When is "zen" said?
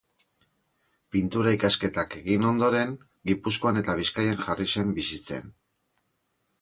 4.77-4.97